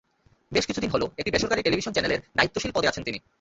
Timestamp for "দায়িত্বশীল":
2.35-2.71